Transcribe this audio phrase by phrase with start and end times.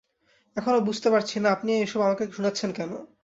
[0.57, 2.91] এখনো বুঝতে পারছি না, আপনি এসব আমাকে শুনাচ্ছেন কেন।